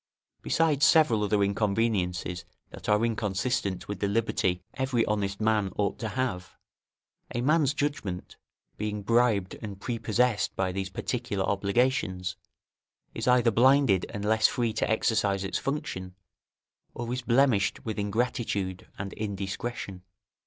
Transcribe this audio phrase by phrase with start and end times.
[0.41, 6.07] Besides several other inconveniences that are inconsistent with the liberty every honest man ought to
[6.07, 6.55] have,
[7.35, 8.35] a man's judgment,
[8.77, 12.35] being bribed and prepossessed by these particular obligations,
[13.13, 16.15] is either blinded and less free to exercise its function,
[16.95, 20.01] or is blemished with ingratitude and indiscretion.